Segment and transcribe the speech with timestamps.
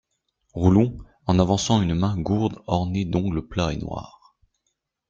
[0.55, 0.97] Roulon,
[1.27, 4.35] en avançant une main gourde ornée d'ongles plats et noirs.